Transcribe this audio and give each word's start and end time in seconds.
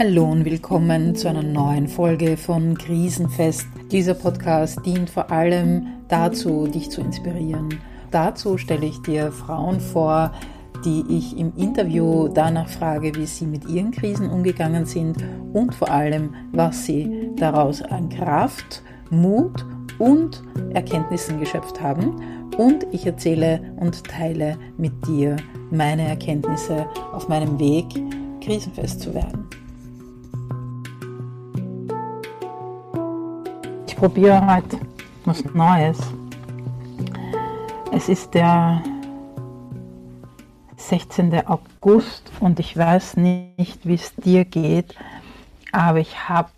Hallo 0.00 0.30
und 0.30 0.44
willkommen 0.44 1.16
zu 1.16 1.28
einer 1.28 1.42
neuen 1.42 1.88
Folge 1.88 2.36
von 2.36 2.78
Krisenfest. 2.78 3.66
Dieser 3.90 4.14
Podcast 4.14 4.78
dient 4.86 5.10
vor 5.10 5.32
allem 5.32 5.88
dazu, 6.06 6.68
dich 6.68 6.88
zu 6.88 7.00
inspirieren. 7.00 7.80
Dazu 8.12 8.58
stelle 8.58 8.86
ich 8.86 9.02
dir 9.02 9.32
Frauen 9.32 9.80
vor, 9.80 10.30
die 10.84 11.02
ich 11.08 11.36
im 11.36 11.52
Interview 11.56 12.28
danach 12.28 12.68
frage, 12.68 13.12
wie 13.16 13.26
sie 13.26 13.44
mit 13.44 13.68
ihren 13.68 13.90
Krisen 13.90 14.30
umgegangen 14.30 14.86
sind 14.86 15.16
und 15.52 15.74
vor 15.74 15.90
allem, 15.90 16.32
was 16.52 16.86
sie 16.86 17.30
daraus 17.34 17.82
an 17.82 18.08
Kraft, 18.08 18.84
Mut 19.10 19.66
und 19.98 20.44
Erkenntnissen 20.74 21.40
geschöpft 21.40 21.82
haben. 21.82 22.22
Und 22.56 22.86
ich 22.92 23.04
erzähle 23.04 23.74
und 23.80 24.04
teile 24.04 24.58
mit 24.76 24.92
dir 25.08 25.34
meine 25.72 26.06
Erkenntnisse 26.06 26.86
auf 27.12 27.28
meinem 27.28 27.58
Weg, 27.58 27.86
krisenfest 28.40 29.00
zu 29.00 29.12
werden. 29.12 29.47
Probiere 33.98 34.46
heute 34.46 34.78
was 35.24 35.44
Neues. 35.54 35.98
Es 37.92 38.08
ist 38.08 38.32
der 38.32 38.80
16. 40.76 41.44
August 41.48 42.30
und 42.38 42.60
ich 42.60 42.76
weiß 42.76 43.16
nicht, 43.16 43.80
wie 43.82 43.94
es 43.94 44.14
dir 44.14 44.44
geht, 44.44 44.94
aber 45.72 45.98
ich 45.98 46.28
habe 46.28 46.50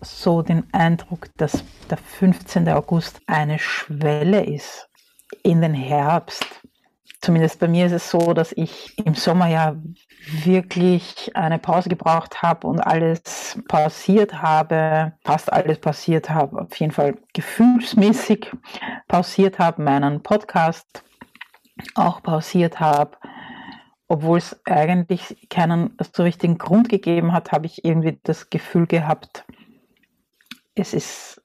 so 0.00 0.42
den 0.42 0.62
Eindruck, 0.72 1.26
dass 1.38 1.64
der 1.90 1.98
15. 1.98 2.68
August 2.68 3.20
eine 3.26 3.58
Schwelle 3.58 4.44
ist 4.44 4.88
in 5.42 5.62
den 5.62 5.74
Herbst. 5.74 6.46
Zumindest 7.20 7.60
bei 7.60 7.68
mir 7.68 7.86
ist 7.86 7.92
es 7.92 8.10
so, 8.10 8.32
dass 8.32 8.52
ich 8.52 8.96
im 9.04 9.14
Sommer 9.14 9.46
ja 9.46 9.76
wirklich 10.42 11.30
eine 11.36 11.58
Pause 11.58 11.90
gebraucht 11.90 12.40
habe 12.40 12.66
und 12.66 12.80
alles 12.80 13.58
pausiert 13.68 14.40
habe, 14.40 15.12
fast 15.24 15.52
alles 15.52 15.78
pausiert 15.78 16.30
habe, 16.30 16.62
auf 16.62 16.74
jeden 16.76 16.92
Fall 16.92 17.18
gefühlsmäßig 17.34 18.50
pausiert 19.06 19.58
habe, 19.58 19.82
meinen 19.82 20.22
Podcast 20.22 21.04
auch 21.94 22.22
pausiert 22.22 22.80
habe. 22.80 23.18
Obwohl 24.08 24.38
es 24.38 24.58
eigentlich 24.64 25.46
keinen 25.50 25.96
so 26.14 26.22
richtigen 26.22 26.58
Grund 26.58 26.88
gegeben 26.88 27.32
hat, 27.32 27.52
habe 27.52 27.66
ich 27.66 27.84
irgendwie 27.84 28.18
das 28.22 28.48
Gefühl 28.50 28.86
gehabt, 28.86 29.44
es 30.74 30.94
ist 30.94 31.39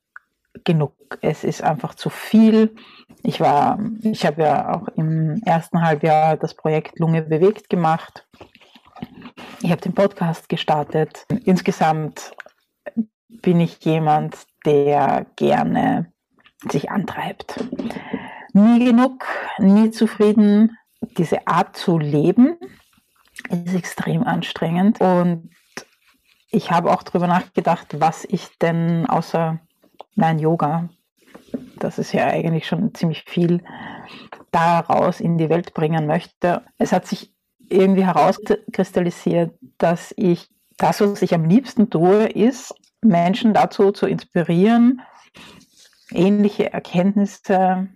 genug. 0.66 0.94
Es 1.22 1.44
ist 1.44 1.64
einfach 1.64 1.96
zu 1.96 2.10
viel. 2.10 2.76
Ich 3.24 3.40
war, 3.40 3.80
ich 4.02 4.26
habe 4.26 4.42
ja 4.42 4.76
auch 4.76 4.88
im 4.90 5.42
ersten 5.46 5.82
Halbjahr 5.82 6.38
das 6.38 6.54
Projekt 6.54 7.00
Lunge 7.00 7.22
bewegt 7.22 7.70
gemacht 7.70 8.28
ich 9.62 9.72
habe 9.72 9.82
den 9.82 9.94
Podcast 9.94 10.50
gestartet. 10.50 11.26
Insgesamt 11.44 12.32
bin 13.42 13.60
ich 13.60 13.84
jemand, 13.84 14.38
der 14.66 15.26
gerne 15.36 16.12
sich 16.70 16.92
antreibt. 16.92 17.64
Nie 18.54 18.86
genug, 18.86 19.26
nie 19.60 19.92
zufrieden. 19.92 20.78
Diese 21.18 21.48
Art 21.48 21.76
zu 21.76 22.00
leben 22.00 22.58
ist 23.50 23.76
extrem 23.76 24.24
anstrengend 24.24 25.02
und 25.02 25.50
ich 26.50 26.72
habe 26.72 26.92
auch 26.92 27.04
darüber 27.04 27.28
nachgedacht, 27.28 28.00
was 28.00 28.24
ich 28.24 28.58
denn 28.60 29.06
außer 29.08 29.60
mein 30.16 30.40
Yoga, 30.40 30.90
das 31.80 32.00
ist 32.00 32.14
ja 32.14 32.28
eigentlich 32.28 32.68
schon 32.68 32.94
ziemlich 32.94 33.24
viel, 33.28 33.62
daraus 34.52 35.20
in 35.20 35.38
die 35.38 35.50
Welt 35.50 35.74
bringen 35.74 36.08
möchte. 36.08 36.62
Es 36.78 36.94
hat 36.94 37.06
sich 37.06 37.34
irgendwie 37.68 38.06
herauskristallisiert, 38.06 39.54
dass 39.78 40.14
ich 40.16 40.50
das, 40.78 41.02
was 41.02 41.22
ich 41.22 41.34
am 41.34 41.46
liebsten 41.46 41.90
tue, 41.90 42.28
ist, 42.28 42.74
Menschen 43.02 43.54
dazu 43.54 43.92
zu 43.92 44.08
inspirieren, 44.08 45.02
ähnliche 46.12 46.72
Erkenntnisse 46.72 47.90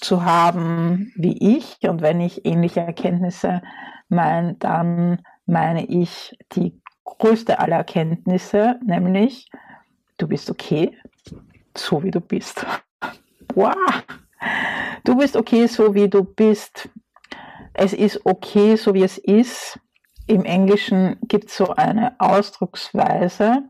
zu 0.00 0.24
haben 0.24 1.12
wie 1.16 1.56
ich. 1.56 1.78
Und 1.88 2.02
wenn 2.02 2.20
ich 2.20 2.44
ähnliche 2.44 2.80
Erkenntnisse 2.80 3.62
meine, 4.08 4.54
dann 4.54 5.22
meine 5.46 5.86
ich 5.86 6.36
die 6.52 6.80
größte 7.04 7.58
aller 7.58 7.76
Erkenntnisse, 7.76 8.80
nämlich 8.84 9.48
du 10.18 10.28
bist 10.28 10.50
okay, 10.50 10.96
so 11.76 12.02
wie 12.02 12.10
du 12.10 12.20
bist. 12.20 12.64
Wow! 13.54 13.74
Du 15.04 15.16
bist 15.16 15.36
okay, 15.36 15.66
so 15.66 15.94
wie 15.94 16.08
du 16.08 16.24
bist 16.24 16.88
es 17.78 17.92
ist 17.92 18.26
okay, 18.26 18.76
so 18.76 18.92
wie 18.92 19.04
es 19.04 19.18
ist. 19.18 19.78
Im 20.26 20.44
Englischen 20.44 21.16
gibt 21.22 21.48
es 21.48 21.56
so 21.56 21.74
eine 21.74 22.18
Ausdrucksweise, 22.18 23.62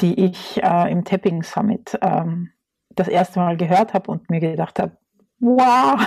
die 0.00 0.24
ich 0.24 0.62
äh, 0.62 0.90
im 0.90 1.04
Tapping 1.04 1.42
Summit 1.42 1.96
ähm, 2.00 2.50
das 2.90 3.06
erste 3.06 3.38
Mal 3.38 3.56
gehört 3.56 3.94
habe 3.94 4.10
und 4.10 4.28
mir 4.30 4.40
gedacht 4.40 4.78
habe, 4.78 4.96
wow, 5.38 6.00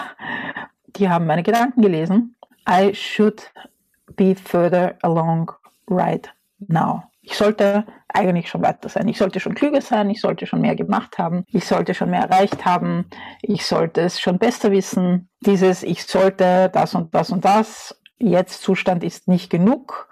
die 0.87 1.07
haben 1.07 1.27
meine 1.27 1.43
Gedanken 1.43 1.81
gelesen. 1.81 2.35
I 2.67 2.93
should 2.93 3.53
be 4.15 4.35
further 4.35 4.97
along 5.03 5.51
right 5.89 6.27
now. 6.67 7.03
Ich 7.21 7.35
sollte 7.35 7.85
eigentlich 8.07 8.49
schon 8.49 8.63
weiter 8.63 8.89
sein. 8.89 9.07
Ich 9.07 9.17
sollte 9.17 9.39
schon 9.39 9.53
klüger 9.53 9.81
sein, 9.81 10.09
ich 10.09 10.21
sollte 10.21 10.47
schon 10.47 10.61
mehr 10.61 10.75
gemacht 10.75 11.17
haben, 11.17 11.43
ich 11.47 11.65
sollte 11.65 11.93
schon 11.93 12.09
mehr 12.09 12.23
erreicht 12.23 12.65
haben, 12.65 13.05
ich 13.41 13.65
sollte 13.65 14.01
es 14.01 14.19
schon 14.19 14.39
besser 14.39 14.71
wissen. 14.71 15.29
Dieses 15.41 15.83
Ich 15.83 16.05
sollte 16.05 16.69
das 16.73 16.95
und 16.95 17.13
das 17.13 17.29
und 17.29 17.45
das, 17.45 18.01
jetzt 18.17 18.61
Zustand 18.61 19.03
ist 19.03 19.27
nicht 19.27 19.49
genug. 19.49 20.09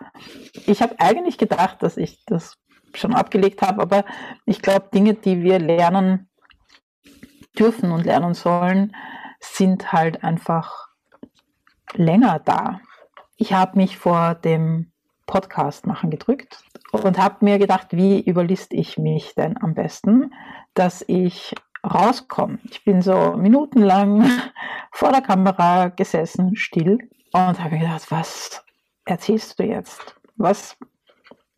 Ich 0.66 0.81
habe 0.81 1.00
eigentlich 1.00 1.38
gedacht, 1.38 1.81
dass 1.81 1.98
ich 1.98 2.24
das 2.25 2.58
schon 2.94 3.14
abgelegt 3.14 3.62
habe, 3.62 3.81
aber 3.81 4.06
ich 4.46 4.62
glaube, 4.62 4.90
Dinge, 4.94 5.14
die 5.14 5.42
wir 5.42 5.59
lernen 5.59 6.30
dürfen 7.58 7.92
und 7.92 8.06
lernen 8.06 8.34
sollen, 8.34 8.96
sind 9.40 9.92
halt 9.94 10.24
einfach 10.24 10.90
länger 11.94 12.40
da. 12.40 12.81
Ich 13.36 13.53
habe 13.53 13.78
mich 13.78 13.98
vor 13.98 14.36
dem 14.36 14.92
Podcast 15.30 15.86
machen 15.86 16.10
gedrückt 16.10 16.64
und 16.92 17.20
habe 17.20 17.46
mir 17.46 17.60
gedacht, 17.60 17.90
wie 17.92 18.20
überliste 18.20 18.76
ich 18.76 18.98
mich 18.98 19.36
denn 19.36 19.62
am 19.62 19.76
besten, 19.76 20.34
dass 20.74 21.06
ich 21.08 21.54
rauskomme. 21.84 22.58
Ich 22.64 22.84
bin 22.84 23.04
so 23.04 23.38
minutenlang 23.38 24.28
vor 24.92 25.12
der 25.12 25.22
Kamera 25.22 25.90
gesessen, 25.90 26.56
still 26.56 26.98
und 27.32 27.64
habe 27.64 27.78
gedacht, 27.78 28.10
was 28.10 28.64
erzählst 29.06 29.60
du 29.60 29.66
jetzt? 29.66 30.16
Was, 30.36 30.76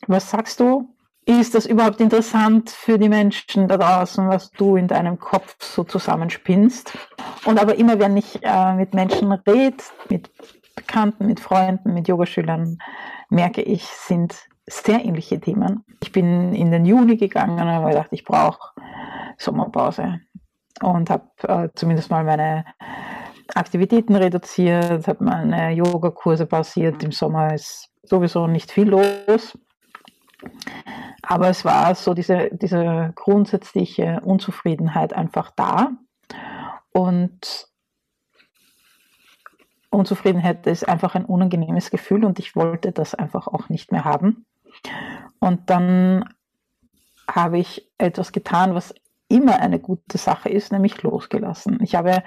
was 0.05 0.29
sagst 0.29 0.59
du? 0.59 0.93
Ist 1.25 1.55
das 1.55 1.65
überhaupt 1.65 2.01
interessant 2.01 2.71
für 2.71 2.99
die 2.99 3.07
Menschen 3.07 3.69
da 3.69 3.77
draußen, 3.77 4.27
was 4.27 4.51
du 4.51 4.75
in 4.75 4.89
deinem 4.89 5.17
Kopf 5.17 5.55
so 5.59 5.85
zusammenspinnst? 5.85 6.91
Und 7.45 7.57
aber 7.57 7.75
immer, 7.75 7.99
wenn 7.99 8.17
ich 8.17 8.43
äh, 8.43 8.73
mit 8.73 8.93
Menschen 8.93 9.31
rede, 9.31 9.77
mit 10.09 10.29
Bekannten, 10.75 11.27
mit 11.27 11.39
Freunden, 11.39 11.93
mit 11.93 12.09
Yogaschülern, 12.09 12.79
merke 13.31 13.61
ich, 13.61 13.85
sind 13.85 14.35
sehr 14.67 15.03
ähnliche 15.03 15.39
Themen. 15.39 15.83
Ich 16.03 16.11
bin 16.11 16.53
in 16.53 16.71
den 16.71 16.85
Juni 16.85 17.17
gegangen 17.17 17.59
und 17.59 17.67
habe 17.67 17.89
gedacht, 17.89 18.09
ich 18.11 18.23
brauche 18.23 18.59
Sommerpause 19.37 20.19
und 20.81 21.09
habe 21.09 21.25
äh, 21.43 21.69
zumindest 21.73 22.11
mal 22.11 22.23
meine 22.23 22.65
Aktivitäten 23.55 24.15
reduziert, 24.15 25.07
habe 25.07 25.23
meine 25.23 25.71
Yogakurse 25.71 26.45
pausiert. 26.45 27.03
Im 27.03 27.11
Sommer 27.11 27.53
ist 27.53 27.89
sowieso 28.03 28.47
nicht 28.47 28.71
viel 28.71 28.89
los. 28.89 29.57
Aber 31.23 31.49
es 31.49 31.63
war 31.65 31.95
so 31.95 32.13
diese, 32.13 32.49
diese 32.51 33.13
grundsätzliche 33.15 34.21
Unzufriedenheit 34.23 35.13
einfach 35.13 35.51
da. 35.55 35.91
Und 36.93 37.70
Unzufriedenheit 39.91 40.65
ist 40.67 40.87
einfach 40.87 41.15
ein 41.15 41.25
unangenehmes 41.25 41.91
Gefühl 41.91 42.25
und 42.25 42.39
ich 42.39 42.55
wollte 42.55 42.91
das 42.91 43.13
einfach 43.13 43.47
auch 43.47 43.69
nicht 43.69 43.91
mehr 43.91 44.05
haben. 44.05 44.45
Und 45.39 45.69
dann 45.69 46.33
habe 47.29 47.59
ich 47.59 47.89
etwas 47.97 48.31
getan, 48.31 48.73
was 48.73 48.95
immer 49.27 49.59
eine 49.59 49.79
gute 49.79 50.17
Sache 50.17 50.49
ist, 50.49 50.71
nämlich 50.71 51.01
losgelassen. 51.03 51.79
Ich 51.81 51.95
habe 51.95 52.23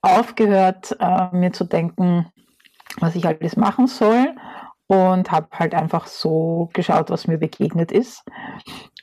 aufgehört, 0.00 0.96
äh, 1.00 1.28
mir 1.36 1.52
zu 1.52 1.64
denken, 1.64 2.26
was 2.98 3.14
ich 3.14 3.26
alles 3.26 3.56
machen 3.56 3.86
soll 3.86 4.34
und 4.86 5.30
habe 5.30 5.48
halt 5.52 5.74
einfach 5.74 6.06
so 6.06 6.70
geschaut, 6.72 7.10
was 7.10 7.26
mir 7.26 7.38
begegnet 7.38 7.92
ist 7.92 8.24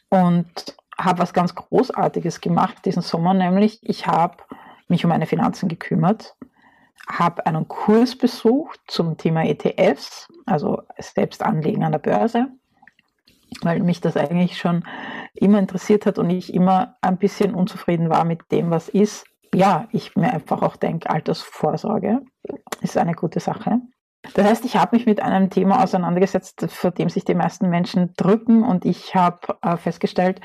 und 0.10 0.75
habe 0.98 1.19
was 1.19 1.34
ganz 1.34 1.56
Großartiges 1.56 2.42
gemacht 2.42 2.86
diesen 2.86 3.01
Sommer, 3.01 3.34
nämlich 3.34 3.80
ich 3.81 4.07
habe 4.07 4.38
mich 4.88 5.04
um 5.04 5.10
meine 5.10 5.25
Finanzen 5.25 5.69
gekümmert 5.69 6.36
habe 7.07 7.45
einen 7.45 7.68
Kurs 7.68 8.16
besucht 8.16 8.80
zum 8.88 9.18
Thema 9.18 9.44
ETFs, 9.45 10.28
also 10.45 10.81
Selbstanlegen 10.98 11.84
an 11.84 11.92
der 11.92 12.00
Börse, 12.00 12.48
weil 13.62 13.81
mich 13.81 14.01
das 14.01 14.18
eigentlich 14.18 14.57
schon 14.57 14.84
immer 15.34 15.60
interessiert 15.60 16.06
hat 16.06 16.18
und 16.18 16.30
ich 16.30 16.54
immer 16.54 16.98
ein 17.01 17.18
bisschen 17.18 17.54
unzufrieden 17.54 18.10
war 18.10 18.24
mit 18.24 18.51
dem, 18.51 18.69
was 18.72 18.90
ist. 18.90 19.25
Ja, 19.54 19.88
ich 19.92 20.16
mir 20.16 20.34
einfach 20.34 20.62
auch 20.62 20.75
denke, 20.75 21.10
Altersvorsorge 21.10 22.22
ist 22.81 22.98
eine 22.98 23.13
gute 23.13 23.40
Sache. 23.40 23.81
Das 24.34 24.46
heißt, 24.46 24.66
ich 24.66 24.78
habe 24.78 24.96
mich 24.96 25.06
mit 25.06 25.22
einem 25.22 25.50
Thema 25.50 25.84
auseinandergesetzt, 25.84 26.66
vor 26.70 26.92
dem 26.92 27.10
sich 27.10 27.25
die 27.25 27.36
meisten 27.36 27.70
Menschen 27.70 28.14
drücken. 28.16 28.64
Und 28.64 28.86
ich 28.86 29.16
habe 29.16 29.58
äh, 29.62 29.75
festgestellt, 29.75 30.40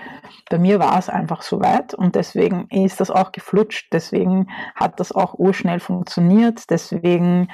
bei 0.50 0.58
mir 0.58 0.80
war 0.80 0.98
es 0.98 1.08
einfach 1.08 1.42
so 1.42 1.60
weit. 1.60 1.94
Und 1.94 2.16
deswegen 2.16 2.66
ist 2.70 3.00
das 3.00 3.10
auch 3.10 3.30
geflutscht, 3.30 3.92
deswegen 3.92 4.48
hat 4.74 4.98
das 4.98 5.12
auch 5.12 5.34
urschnell 5.38 5.78
funktioniert, 5.78 6.68
deswegen 6.70 7.48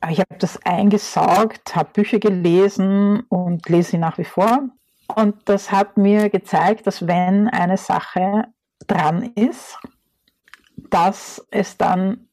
äh, 0.00 0.12
ich 0.12 0.20
habe 0.20 0.36
das 0.38 0.58
eingesaugt, 0.64 1.76
habe 1.76 1.90
Bücher 1.92 2.18
gelesen 2.18 3.20
und 3.28 3.68
lese 3.68 3.92
sie 3.92 3.98
nach 3.98 4.16
wie 4.16 4.24
vor. 4.24 4.70
Und 5.14 5.36
das 5.44 5.70
hat 5.70 5.96
mir 5.98 6.30
gezeigt, 6.30 6.86
dass 6.86 7.06
wenn 7.06 7.48
eine 7.48 7.76
Sache 7.76 8.46
dran 8.86 9.22
ist, 9.34 9.78
dass 10.90 11.46
es 11.50 11.76
dann 11.76 12.25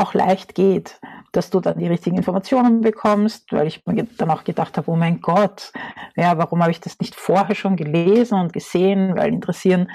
auch 0.00 0.14
leicht 0.14 0.54
geht, 0.54 1.00
dass 1.32 1.50
du 1.50 1.60
dann 1.60 1.78
die 1.78 1.86
richtigen 1.86 2.16
Informationen 2.16 2.80
bekommst, 2.80 3.52
weil 3.52 3.66
ich 3.66 3.86
mir 3.86 4.04
dann 4.18 4.30
auch 4.30 4.44
gedacht 4.44 4.76
habe, 4.76 4.90
oh 4.90 4.96
mein 4.96 5.20
Gott, 5.20 5.72
ja, 6.16 6.36
warum 6.38 6.62
habe 6.62 6.72
ich 6.72 6.80
das 6.80 6.98
nicht 6.98 7.14
vorher 7.14 7.54
schon 7.54 7.76
gelesen 7.76 8.38
und 8.38 8.52
gesehen, 8.52 9.14
weil 9.16 9.32
interessieren 9.32 9.90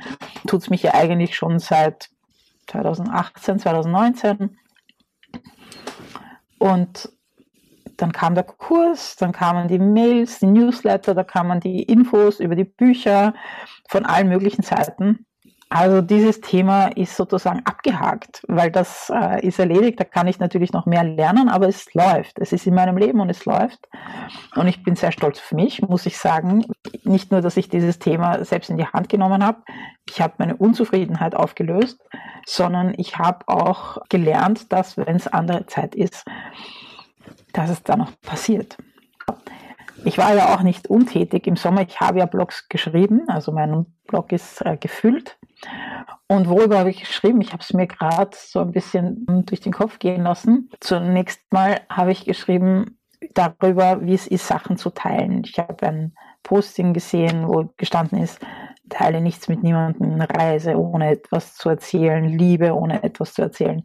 tut 0.48 0.62
es 0.62 0.69
mich 0.69 0.84
ja 0.84 0.94
eigentlich 0.94 1.36
schon 1.36 1.60
seit 1.60 2.10
2018, 2.68 3.60
2019. 3.60 4.57
Und 6.58 7.10
dann 7.98 8.12
kam 8.12 8.36
der 8.36 8.44
Kurs, 8.44 9.16
dann 9.16 9.31
kamen 9.31 9.68
die 9.68 9.80
Mails, 9.80 10.40
die 10.40 10.48
Newsletter, 10.48 11.13
da 11.16 11.24
kamen 11.24 11.60
die 11.60 11.84
Infos 11.84 12.40
über 12.40 12.56
die 12.56 12.66
Bücher 12.66 13.34
von 13.90 14.06
allen 14.06 14.30
möglichen 14.30 14.63
Seiten. 14.63 15.25
Also 15.77 16.01
dieses 16.01 16.39
Thema 16.39 16.88
ist 16.88 17.18
sozusagen 17.18 17.60
abgehakt, 17.66 18.45
weil 18.48 18.72
das 18.72 19.12
äh, 19.13 19.45
ist 19.45 19.60
erledigt. 19.60 20.00
Da 20.00 20.06
kann 20.06 20.25
ich 20.25 20.39
natürlich 20.39 20.72
noch 20.72 20.86
mehr 20.86 21.04
lernen, 21.04 21.50
aber 21.50 21.68
es 21.68 21.94
läuft. 21.94 22.39
Es 22.39 22.54
ist 22.54 22.66
in 22.66 22.74
meinem 22.74 22.95
Leben 22.95 23.19
und 23.19 23.30
es 23.30 23.44
läuft. 23.44 23.89
Und 24.56 24.69
ich 24.69 24.83
bin 24.83 24.95
sehr 24.95 25.12
stolz 25.12 25.38
auf 25.38 25.51
mich, 25.51 25.81
muss 25.81 26.06
ich 26.06 26.18
sagen. 26.18 26.66
Nicht 27.04 27.30
nur, 27.30 27.42
dass 27.42 27.57
ich 27.57 27.68
dieses 27.68 28.00
Thema 28.00 28.45
selbst 28.45 28.69
in 28.69 28.77
die 28.77 28.88
Hand 28.88 29.10
genommen 29.10 29.45
habe, 29.45 29.63
ich 30.10 30.22
habe 30.22 30.36
meine 30.38 30.56
Unzufriedenheit 30.56 31.36
aufgelöst, 31.36 32.00
sondern 32.45 32.94
ich 32.95 33.18
habe 33.18 33.45
auch 33.48 33.98
gelernt, 34.07 34.72
dass, 34.72 34.95
wenn 34.95 35.18
es 35.18 35.27
andere 35.27 35.66
Zeit 35.66 35.94
ist, 35.94 36.24
dass 37.51 37.69
es 37.69 37.83
da 37.83 37.98
noch 37.98 38.13
passiert. 38.22 38.77
Ich 40.06 40.19
war 40.19 40.36
ja 40.36 40.54
auch 40.54 40.62
nicht 40.62 40.88
untätig 40.88 41.48
im 41.48 41.56
Sommer. 41.56 41.81
Ich 41.81 42.00
habe 42.00 42.19
ja 42.19 42.28
Blogs 42.28 42.69
geschrieben, 42.69 43.28
also 43.28 43.52
mein 43.52 43.88
Blog 44.07 44.31
ist 44.31 44.63
äh, 44.63 44.78
gefüllt. 44.78 45.38
Und 46.28 46.48
worüber 46.48 46.78
habe 46.78 46.92
ich 46.92 47.00
geschrieben? 47.00 47.42
Ich 47.42 47.54
habe 47.54 47.63
es 47.63 47.74
mir 47.74 47.88
gerade 47.88 48.38
so 48.38 48.60
ein 48.60 48.72
bisschen 48.72 49.25
durch 49.48 49.62
den 49.62 49.74
Kopf 49.74 49.98
gehen 49.98 50.22
lassen. 50.22 50.69
Zunächst 50.80 51.42
mal 51.52 51.81
habe 51.90 52.12
ich 52.12 52.25
geschrieben 52.25 53.00
darüber, 53.34 54.06
wie 54.06 54.13
es 54.13 54.28
ist, 54.28 54.48
Sachen 54.48 54.78
zu 54.78 54.92
teilen. 54.92 55.44
Ich 55.44 55.57
habe 55.57 55.88
ein 55.88 56.13
Posting 56.44 56.94
gesehen, 56.94 57.48
wo 57.48 57.74
gestanden 57.78 58.22
ist, 58.22 58.40
teile 58.90 59.22
nichts 59.22 59.48
mit 59.48 59.63
niemandem, 59.63 60.22
reise 60.22 60.78
ohne 60.78 61.10
etwas 61.10 61.56
zu 61.56 61.69
erzählen, 61.69 62.25
liebe 62.25 62.75
ohne 62.75 63.01
etwas 63.01 63.34
zu 63.34 63.42
erzählen. 63.42 63.84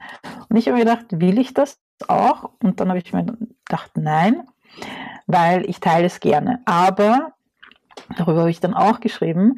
Und 0.51 0.57
ich 0.57 0.67
habe 0.67 0.77
mir 0.77 0.85
gedacht, 0.85 1.07
will 1.11 1.39
ich 1.39 1.55
das 1.55 1.81
auch? 2.09 2.51
Und 2.63 2.79
dann 2.79 2.91
habe 2.91 2.99
ich 2.99 3.13
mir 3.15 3.25
gedacht, 3.25 3.93
nein, 3.95 4.43
weil 5.27 5.69
ich 5.69 5.81
teile 5.81 6.07
es 6.07 6.21
gerne. 6.21 6.61
Aber 6.65 7.33
darüber 8.17 8.41
habe 8.41 8.51
ich 8.51 8.61
dann 8.61 8.75
auch 8.75 9.01
geschrieben, 9.01 9.57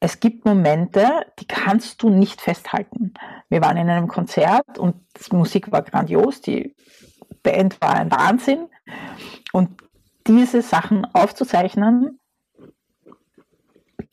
es 0.00 0.20
gibt 0.20 0.44
Momente, 0.44 1.26
die 1.38 1.46
kannst 1.46 2.02
du 2.02 2.10
nicht 2.10 2.40
festhalten. 2.40 3.14
Wir 3.48 3.62
waren 3.62 3.76
in 3.76 3.88
einem 3.88 4.08
Konzert 4.08 4.78
und 4.78 4.96
die 5.16 5.34
Musik 5.34 5.72
war 5.72 5.82
grandios, 5.82 6.40
die 6.40 6.74
Band 7.42 7.80
war 7.80 7.94
ein 7.94 8.10
Wahnsinn. 8.10 8.68
Und 9.52 9.82
diese 10.26 10.60
Sachen 10.60 11.06
aufzuzeichnen, 11.14 12.18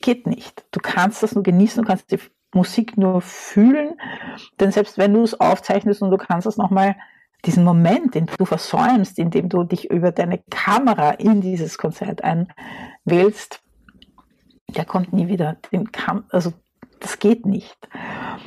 geht 0.00 0.26
nicht. 0.26 0.64
Du 0.70 0.80
kannst 0.80 1.22
das 1.22 1.34
nur 1.34 1.42
genießen, 1.42 1.82
du 1.82 1.88
kannst 1.88 2.10
die 2.12 2.18
Musik 2.52 2.96
nur 2.96 3.20
fühlen, 3.20 3.94
denn 4.60 4.70
selbst 4.70 4.98
wenn 4.98 5.12
du 5.12 5.22
es 5.22 5.38
aufzeichnest 5.40 6.02
und 6.02 6.10
du 6.10 6.18
kannst 6.18 6.46
es 6.46 6.56
nochmal, 6.56 6.96
diesen 7.46 7.64
Moment, 7.64 8.14
den 8.14 8.26
du 8.38 8.44
versäumst, 8.44 9.18
indem 9.18 9.48
du 9.48 9.64
dich 9.64 9.90
über 9.90 10.12
deine 10.12 10.38
Kamera 10.50 11.10
in 11.10 11.40
dieses 11.40 11.78
Konzert 11.78 12.22
einwählst, 12.22 13.60
der 14.68 14.84
kommt 14.84 15.12
nie 15.12 15.28
wieder. 15.28 15.56
Also 16.30 16.52
das 17.00 17.18
geht 17.18 17.46
nicht. 17.46 17.76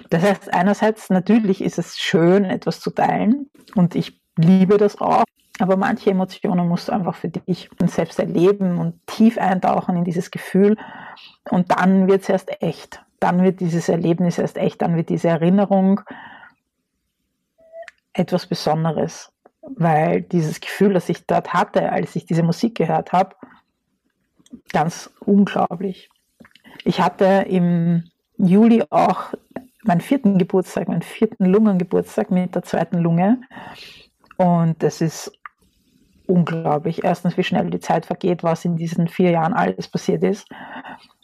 Das 0.10 0.24
heißt, 0.24 0.54
einerseits 0.54 1.10
natürlich 1.10 1.62
ist 1.62 1.78
es 1.78 1.98
schön, 1.98 2.46
etwas 2.46 2.80
zu 2.80 2.92
teilen 2.92 3.50
und 3.76 3.96
ich 3.96 4.20
liebe 4.38 4.78
das 4.78 5.00
auch, 5.00 5.24
aber 5.60 5.78
manche 5.78 6.12
Emotionen 6.12 6.68
musst 6.68 6.88
du 6.88 6.92
einfach 6.92 7.16
für 7.16 7.30
dich 7.30 7.70
selbst 7.86 8.20
erleben 8.20 8.78
und 8.78 9.06
tief 9.08 9.38
eintauchen 9.38 9.98
in 9.98 10.04
dieses 10.04 10.32
Gefühl 10.32 10.78
und 11.50 11.72
dann 11.72 12.08
wird 12.08 12.24
es 12.24 12.30
erst 12.30 12.62
echt. 12.62 13.04
Dann 13.20 13.44
wird 13.44 13.60
dieses 13.60 13.90
Erlebnis 13.90 14.38
erst 14.38 14.58
echt, 14.58 14.82
dann 14.82 14.96
wird 14.96 15.10
diese 15.10 15.30
Erinnerung 15.30 16.02
etwas 18.18 18.48
Besonderes, 18.48 19.32
weil 19.62 20.22
dieses 20.22 20.60
Gefühl, 20.60 20.94
das 20.94 21.10
ich 21.10 21.26
dort 21.26 21.54
hatte, 21.54 21.92
als 21.92 22.16
ich 22.16 22.26
diese 22.26 22.44
Musik 22.44 22.76
gehört 22.76 23.12
habe, 23.12 23.36
ganz 24.72 25.10
unglaublich. 25.20 26.10
Ich 26.84 27.02
hatte 27.02 27.46
im 27.48 28.10
Juli 28.38 28.84
auch 28.90 29.34
meinen 29.84 30.02
vierten 30.02 30.38
Geburtstag, 30.38 30.88
meinen 30.88 31.02
vierten 31.02 31.46
Lungengeburtstag 31.46 32.32
mit 32.32 32.56
der 32.56 32.64
zweiten 32.64 32.98
Lunge. 32.98 33.42
Und 34.38 34.84
es 34.84 35.02
ist 35.02 35.32
unglaublich. 36.28 37.04
Erstens, 37.04 37.38
wie 37.38 37.44
schnell 37.44 37.70
die 37.70 37.80
Zeit 37.80 38.06
vergeht, 38.06 38.44
was 38.44 38.66
in 38.66 38.76
diesen 38.76 39.08
vier 39.08 39.32
Jahren 39.32 39.54
alles 39.54 39.88
passiert 39.88 40.24
ist, 40.24 40.48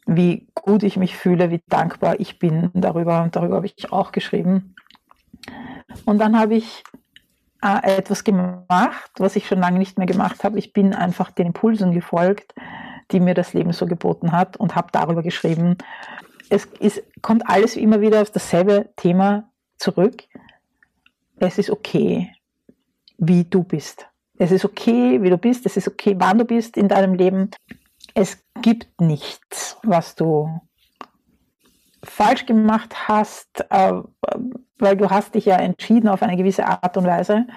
wie 0.05 0.47
gut 0.55 0.83
ich 0.83 0.97
mich 0.97 1.15
fühle, 1.15 1.51
wie 1.51 1.61
dankbar 1.67 2.19
ich 2.19 2.39
bin 2.39 2.71
darüber. 2.73 3.21
Und 3.21 3.35
darüber 3.35 3.57
habe 3.57 3.67
ich 3.67 3.91
auch 3.91 4.11
geschrieben. 4.11 4.75
Und 6.05 6.19
dann 6.19 6.37
habe 6.37 6.55
ich 6.55 6.83
äh, 7.63 7.97
etwas 7.97 8.23
gemacht, 8.23 9.11
was 9.17 9.35
ich 9.35 9.47
schon 9.47 9.59
lange 9.59 9.79
nicht 9.79 9.97
mehr 9.97 10.07
gemacht 10.07 10.43
habe. 10.43 10.59
Ich 10.59 10.73
bin 10.73 10.93
einfach 10.93 11.31
den 11.31 11.47
Impulsen 11.47 11.91
gefolgt, 11.91 12.53
die 13.11 13.19
mir 13.19 13.33
das 13.33 13.53
Leben 13.53 13.71
so 13.73 13.85
geboten 13.85 14.31
hat 14.31 14.57
und 14.57 14.75
habe 14.75 14.89
darüber 14.91 15.23
geschrieben. 15.23 15.77
Es 16.49 16.65
ist, 16.79 17.03
kommt 17.21 17.49
alles 17.49 17.75
immer 17.75 18.01
wieder 18.01 18.21
auf 18.21 18.31
dasselbe 18.31 18.89
Thema 18.95 19.49
zurück. 19.77 20.23
Es 21.37 21.57
ist 21.57 21.69
okay, 21.69 22.31
wie 23.17 23.43
du 23.43 23.63
bist. 23.63 24.07
Es 24.37 24.51
ist 24.51 24.65
okay, 24.65 25.21
wie 25.21 25.29
du 25.29 25.37
bist. 25.37 25.65
Es 25.65 25.77
ist 25.77 25.87
okay, 25.87 26.15
wann 26.17 26.37
du 26.37 26.45
bist 26.45 26.75
in 26.75 26.87
deinem 26.87 27.13
Leben. 27.13 27.49
Es 28.13 28.43
gibt 28.61 28.99
nichts, 28.99 29.77
was 29.83 30.15
du 30.15 30.49
falsch 32.03 32.45
gemacht 32.45 33.07
hast, 33.07 33.65
äh, 33.69 33.93
weil 34.77 34.97
du 34.97 35.09
hast 35.09 35.35
dich 35.35 35.45
ja 35.45 35.57
entschieden 35.57 36.09
auf 36.09 36.21
eine 36.21 36.37
gewisse 36.37 36.65
Art 36.65 36.97
und 36.97 37.05
Weise 37.05 37.47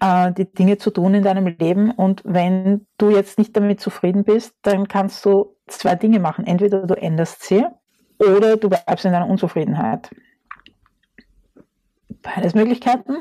äh, 0.00 0.32
die 0.32 0.52
Dinge 0.52 0.78
zu 0.78 0.90
tun 0.90 1.14
in 1.14 1.22
deinem 1.22 1.46
Leben. 1.46 1.90
Und 1.90 2.22
wenn 2.24 2.86
du 2.98 3.10
jetzt 3.10 3.38
nicht 3.38 3.56
damit 3.56 3.80
zufrieden 3.80 4.24
bist, 4.24 4.54
dann 4.62 4.88
kannst 4.88 5.24
du 5.24 5.56
zwei 5.66 5.94
Dinge 5.94 6.20
machen. 6.20 6.46
Entweder 6.46 6.86
du 6.86 6.94
änderst 6.94 7.42
sie 7.42 7.64
oder 8.18 8.56
du 8.56 8.68
bleibst 8.68 9.04
in 9.04 9.12
deiner 9.12 9.28
Unzufriedenheit. 9.28 10.14
Beides 12.22 12.54
Möglichkeiten. 12.54 13.16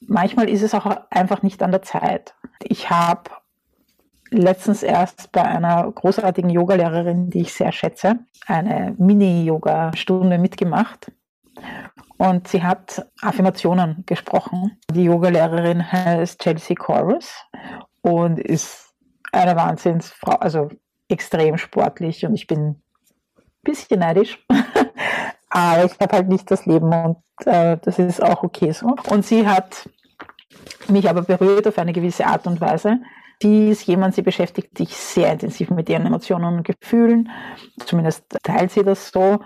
Manchmal 0.00 0.48
ist 0.48 0.62
es 0.62 0.74
auch 0.74 0.86
einfach 1.10 1.42
nicht 1.42 1.62
an 1.62 1.70
der 1.70 1.82
Zeit. 1.82 2.34
Ich 2.62 2.90
habe 2.90 3.30
letztens 4.32 4.82
erst 4.82 5.30
bei 5.32 5.42
einer 5.42 5.90
großartigen 5.90 6.50
Yogalehrerin, 6.50 7.30
die 7.30 7.42
ich 7.42 7.52
sehr 7.52 7.72
schätze, 7.72 8.20
eine 8.46 8.94
Mini-Yoga-Stunde 8.98 10.38
mitgemacht. 10.38 11.12
Und 12.16 12.48
sie 12.48 12.62
hat 12.62 13.06
Affirmationen 13.20 14.04
gesprochen. 14.06 14.78
Die 14.90 15.04
Yogalehrerin 15.04 15.92
heißt 15.92 16.40
Chelsea 16.40 16.76
Corus 16.76 17.44
und 18.00 18.38
ist 18.38 18.94
eine 19.32 19.56
Wahnsinnsfrau, 19.56 20.36
also 20.36 20.68
extrem 21.08 21.58
sportlich 21.58 22.24
und 22.24 22.34
ich 22.34 22.46
bin 22.46 22.68
ein 22.68 22.82
bisschen 23.62 24.00
neidisch. 24.00 24.44
Aber 25.50 25.84
ich 25.84 25.92
habe 26.00 26.16
halt 26.16 26.28
nicht 26.28 26.50
das 26.50 26.64
Leben 26.64 26.92
und 26.92 27.18
äh, 27.44 27.76
das 27.82 27.98
ist 27.98 28.22
auch 28.22 28.42
okay 28.42 28.72
so. 28.72 28.96
Und 29.10 29.26
sie 29.26 29.46
hat 29.46 29.88
mich 30.88 31.08
aber 31.08 31.22
berührt 31.22 31.68
auf 31.68 31.78
eine 31.78 31.92
gewisse 31.92 32.26
Art 32.26 32.46
und 32.46 32.60
Weise. 32.60 33.00
Ist 33.44 33.86
jemand, 33.86 34.14
sie 34.14 34.22
beschäftigt 34.22 34.76
sich 34.78 34.96
sehr 34.96 35.32
intensiv 35.32 35.70
mit 35.70 35.88
ihren 35.88 36.06
Emotionen 36.06 36.58
und 36.58 36.64
Gefühlen. 36.64 37.30
Zumindest 37.84 38.24
teilt 38.42 38.70
sie 38.70 38.82
das 38.82 39.10
so. 39.10 39.40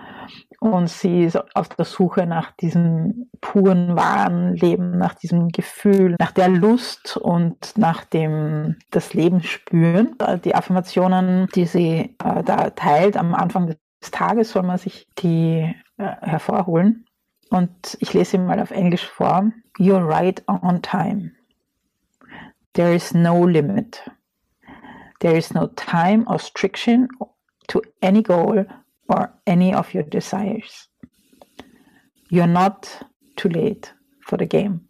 Und 0.59 0.89
sie 0.89 1.25
ist 1.25 1.37
auf 1.55 1.69
der 1.69 1.85
Suche 1.85 2.25
nach 2.25 2.51
diesem 2.51 3.29
puren, 3.41 3.95
wahren 3.95 4.55
Leben, 4.55 4.97
nach 4.97 5.13
diesem 5.13 5.49
Gefühl, 5.49 6.15
nach 6.19 6.31
der 6.31 6.49
Lust 6.49 7.17
und 7.17 7.77
nach 7.77 8.05
dem 8.05 8.75
das 8.89 9.13
Leben 9.13 9.43
spüren. 9.43 10.15
Die 10.43 10.55
Affirmationen, 10.55 11.47
die 11.53 11.65
sie 11.65 12.15
äh, 12.23 12.43
da 12.43 12.71
teilt 12.71 13.17
am 13.17 13.35
Anfang 13.35 13.67
des 13.67 13.77
Tages, 14.11 14.51
soll 14.51 14.63
man 14.63 14.79
sich 14.79 15.07
die 15.19 15.75
äh, 15.97 16.03
hervorholen. 16.21 17.05
Und 17.49 17.97
ich 17.99 18.13
lese 18.13 18.31
sie 18.31 18.37
mal 18.39 18.59
auf 18.59 18.71
Englisch 18.71 19.07
vor. 19.07 19.51
You're 19.77 20.05
right 20.05 20.43
on 20.47 20.81
time. 20.81 21.31
There 22.77 22.93
is 22.93 23.15
no 23.15 23.41
limit. 23.41 24.03
There 25.19 25.35
is 25.35 25.51
no 25.51 25.65
time 25.75 26.25
or 26.27 26.35
restriction 26.35 27.07
to 27.69 27.81
any 28.03 28.21
goal 28.21 28.65
or 29.09 29.33
any 29.47 29.73
of 29.73 29.95
your 29.95 30.03
desires. 30.03 30.87
You're 32.29 32.45
not 32.45 32.87
too 33.35 33.49
late 33.49 33.91
for 34.21 34.37
the 34.37 34.45
game. 34.45 34.81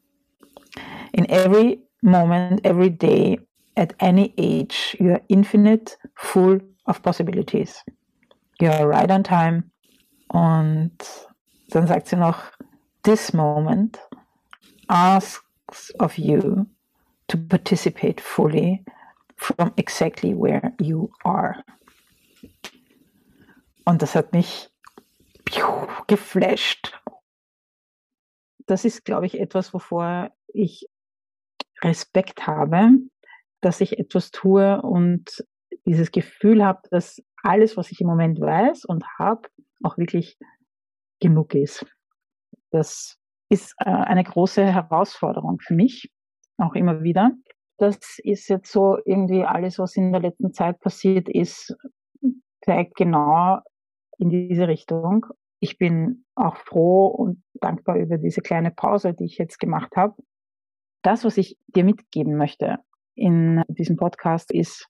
In 1.13 1.31
every 1.31 1.79
moment, 2.03 2.59
every 2.65 2.89
day, 2.89 3.37
at 3.77 3.93
any 4.01 4.33
age, 4.37 4.97
you 4.99 5.11
are 5.11 5.21
infinite, 5.29 5.95
full 6.17 6.59
of 6.87 7.01
possibilities. 7.01 7.85
You 8.59 8.69
are 8.69 8.85
right 8.85 9.09
on 9.09 9.23
time. 9.23 9.71
Und 10.27 10.97
dann 11.69 11.87
sagt 11.87 12.09
sie 12.09 12.17
noch, 12.17 12.51
this 13.03 13.33
moment 13.33 13.97
asks 14.89 15.89
of 16.01 16.17
you 16.17 16.67
to 17.27 17.37
participate 17.37 18.21
fully 18.21 18.83
from 19.35 19.71
exactly 19.77 20.33
where 20.33 20.73
you 20.79 21.09
are. 21.23 21.63
Und 23.85 24.01
das 24.01 24.15
hat 24.15 24.33
mich 24.33 24.69
geflasht. 26.07 26.99
Das 28.65 28.83
ist, 28.83 29.05
glaube 29.05 29.25
ich, 29.25 29.39
etwas, 29.39 29.73
wovor 29.73 30.31
ich 30.53 30.89
Respekt 31.81 32.47
habe, 32.47 32.89
dass 33.61 33.81
ich 33.81 33.97
etwas 33.97 34.31
tue 34.31 34.81
und 34.81 35.45
dieses 35.85 36.11
Gefühl 36.11 36.65
habe, 36.65 36.81
dass 36.91 37.21
alles, 37.43 37.77
was 37.77 37.91
ich 37.91 38.01
im 38.01 38.07
Moment 38.07 38.41
weiß 38.41 38.85
und 38.85 39.05
habe, 39.17 39.47
auch 39.83 39.97
wirklich 39.97 40.37
genug 41.21 41.53
ist. 41.53 41.85
Das 42.71 43.17
ist 43.49 43.73
äh, 43.79 43.85
eine 43.85 44.23
große 44.23 44.65
Herausforderung 44.65 45.59
für 45.59 45.73
mich, 45.73 46.11
auch 46.57 46.75
immer 46.75 47.03
wieder. 47.03 47.31
Das 47.77 48.19
ist 48.23 48.49
jetzt 48.49 48.71
so 48.71 48.97
irgendwie 49.05 49.43
alles, 49.43 49.77
was 49.77 49.95
in 49.95 50.11
der 50.11 50.21
letzten 50.21 50.51
Zeit 50.51 50.79
passiert 50.79 51.29
ist, 51.29 51.75
zeigt 52.61 52.95
genau 52.95 53.59
in 54.17 54.29
diese 54.29 54.67
Richtung. 54.67 55.25
Ich 55.59 55.77
bin 55.77 56.25
auch 56.35 56.57
froh 56.57 57.07
und 57.07 57.43
dankbar 57.55 57.97
über 57.97 58.17
diese 58.17 58.41
kleine 58.41 58.71
Pause, 58.71 59.13
die 59.13 59.25
ich 59.25 59.37
jetzt 59.37 59.59
gemacht 59.59 59.95
habe. 59.95 60.15
Das, 61.03 61.23
was 61.23 61.37
ich 61.37 61.57
dir 61.67 61.83
mitgeben 61.83 62.35
möchte 62.35 62.79
in 63.15 63.63
diesem 63.67 63.95
Podcast, 63.95 64.51
ist, 64.51 64.87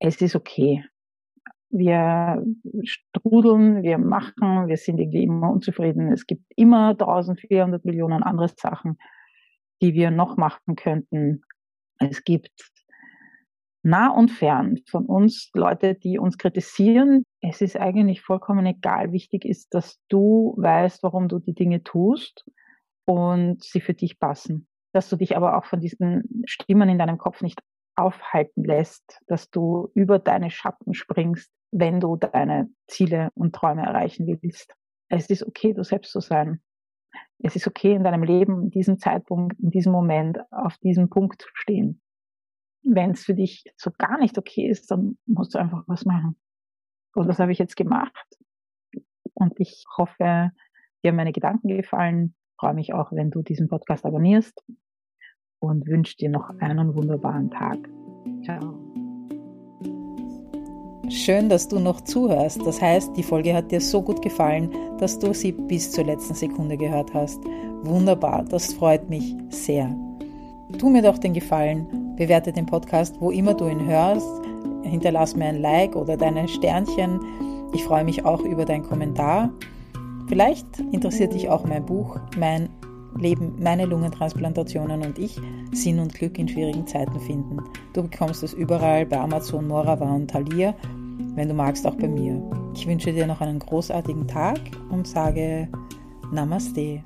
es 0.00 0.20
ist 0.20 0.36
okay. 0.36 0.84
Wir 1.70 2.42
strudeln, 2.84 3.82
wir 3.82 3.98
machen, 3.98 4.68
wir 4.68 4.76
sind 4.76 4.98
irgendwie 4.98 5.24
immer 5.24 5.50
unzufrieden. 5.50 6.12
Es 6.12 6.26
gibt 6.26 6.44
immer 6.56 6.90
1400 6.90 7.84
Millionen 7.84 8.22
andere 8.22 8.48
Sachen, 8.48 8.96
die 9.80 9.94
wir 9.94 10.10
noch 10.10 10.36
machen 10.36 10.76
könnten. 10.76 11.42
Es 11.98 12.24
gibt 12.24 12.52
nah 13.82 14.08
und 14.08 14.30
fern 14.30 14.78
von 14.88 15.06
uns 15.06 15.50
Leute, 15.54 15.94
die 15.94 16.18
uns 16.18 16.38
kritisieren. 16.38 17.24
Es 17.40 17.60
ist 17.60 17.76
eigentlich 17.76 18.22
vollkommen 18.22 18.66
egal. 18.66 19.12
Wichtig 19.12 19.44
ist, 19.44 19.72
dass 19.74 19.98
du 20.08 20.54
weißt, 20.58 21.02
warum 21.02 21.28
du 21.28 21.38
die 21.38 21.54
Dinge 21.54 21.82
tust 21.82 22.44
und 23.06 23.62
sie 23.62 23.80
für 23.80 23.94
dich 23.94 24.18
passen. 24.18 24.66
Dass 24.92 25.08
du 25.08 25.16
dich 25.16 25.36
aber 25.36 25.56
auch 25.56 25.64
von 25.64 25.80
diesen 25.80 26.42
Stimmen 26.46 26.88
in 26.88 26.98
deinem 26.98 27.18
Kopf 27.18 27.42
nicht 27.42 27.60
aufhalten 27.96 28.64
lässt, 28.64 29.20
dass 29.26 29.50
du 29.50 29.90
über 29.94 30.18
deine 30.18 30.50
Schatten 30.50 30.94
springst, 30.94 31.50
wenn 31.72 32.00
du 32.00 32.16
deine 32.16 32.70
Ziele 32.86 33.30
und 33.34 33.54
Träume 33.54 33.82
erreichen 33.82 34.26
willst. 34.26 34.74
Es 35.08 35.28
ist 35.30 35.46
okay, 35.46 35.72
du 35.72 35.82
selbst 35.82 36.12
zu 36.12 36.20
sein. 36.20 36.60
Es 37.38 37.56
ist 37.56 37.66
okay, 37.66 37.94
in 37.94 38.04
deinem 38.04 38.22
Leben, 38.22 38.64
in 38.64 38.70
diesem 38.70 38.98
Zeitpunkt, 38.98 39.58
in 39.60 39.70
diesem 39.70 39.92
Moment, 39.92 40.38
auf 40.50 40.76
diesem 40.78 41.08
Punkt 41.08 41.40
zu 41.42 41.48
stehen. 41.54 42.00
Wenn 42.82 43.10
es 43.10 43.24
für 43.24 43.34
dich 43.34 43.64
so 43.76 43.90
gar 43.96 44.18
nicht 44.18 44.38
okay 44.38 44.68
ist, 44.68 44.90
dann 44.90 45.18
musst 45.26 45.54
du 45.54 45.58
einfach 45.58 45.84
was 45.86 46.04
machen. 46.04 46.36
Und 47.14 47.28
das 47.28 47.38
habe 47.38 47.52
ich 47.52 47.58
jetzt 47.58 47.76
gemacht. 47.76 48.36
Und 49.34 49.54
ich 49.58 49.84
hoffe, 49.96 50.50
dir 51.02 51.08
haben 51.08 51.16
meine 51.16 51.32
Gedanken 51.32 51.68
gefallen. 51.68 52.34
Freue 52.58 52.74
mich 52.74 52.92
auch, 52.92 53.12
wenn 53.12 53.30
du 53.30 53.42
diesen 53.42 53.68
Podcast 53.68 54.04
abonnierst 54.04 54.64
und 55.60 55.86
wünsche 55.86 56.16
dir 56.16 56.30
noch 56.30 56.50
einen 56.58 56.94
wunderbaren 56.94 57.50
Tag. 57.50 57.78
Ciao. 58.42 58.87
Schön, 61.10 61.48
dass 61.48 61.68
du 61.68 61.78
noch 61.78 62.02
zuhörst. 62.02 62.60
Das 62.66 62.82
heißt, 62.82 63.16
die 63.16 63.22
Folge 63.22 63.54
hat 63.54 63.70
dir 63.70 63.80
so 63.80 64.02
gut 64.02 64.20
gefallen, 64.20 64.70
dass 64.98 65.18
du 65.18 65.32
sie 65.32 65.52
bis 65.52 65.90
zur 65.90 66.04
letzten 66.04 66.34
Sekunde 66.34 66.76
gehört 66.76 67.14
hast. 67.14 67.40
Wunderbar, 67.82 68.44
das 68.44 68.74
freut 68.74 69.08
mich 69.08 69.34
sehr. 69.48 69.94
Tu 70.78 70.90
mir 70.90 71.00
doch 71.00 71.16
den 71.16 71.32
Gefallen, 71.32 72.14
bewerte 72.16 72.52
den 72.52 72.66
Podcast, 72.66 73.16
wo 73.20 73.30
immer 73.30 73.54
du 73.54 73.68
ihn 73.68 73.86
hörst, 73.86 74.28
hinterlass 74.82 75.34
mir 75.34 75.46
ein 75.46 75.62
Like 75.62 75.96
oder 75.96 76.18
deine 76.18 76.46
Sternchen. 76.46 77.20
Ich 77.72 77.84
freue 77.84 78.04
mich 78.04 78.26
auch 78.26 78.40
über 78.40 78.66
deinen 78.66 78.82
Kommentar. 78.82 79.50
Vielleicht 80.28 80.66
interessiert 80.92 81.32
dich 81.32 81.48
auch 81.48 81.64
mein 81.64 81.86
Buch, 81.86 82.18
mein 82.36 82.68
Leben, 83.20 83.56
meine 83.60 83.86
Lungentransplantationen 83.86 85.02
und 85.02 85.18
ich 85.18 85.40
Sinn 85.72 85.98
und 85.98 86.14
Glück 86.14 86.38
in 86.38 86.48
schwierigen 86.48 86.86
Zeiten 86.86 87.18
finden. 87.20 87.58
Du 87.92 88.02
bekommst 88.02 88.42
es 88.42 88.52
überall 88.52 89.06
bei 89.06 89.18
Amazon, 89.18 89.66
Morava 89.66 90.10
und 90.14 90.30
Thalia, 90.30 90.74
wenn 91.34 91.48
du 91.48 91.54
magst 91.54 91.86
auch 91.86 91.96
bei 91.96 92.08
mir. 92.08 92.42
Ich 92.74 92.86
wünsche 92.86 93.12
dir 93.12 93.26
noch 93.26 93.40
einen 93.40 93.58
großartigen 93.58 94.26
Tag 94.26 94.60
und 94.90 95.06
sage 95.06 95.68
Namaste. 96.32 97.02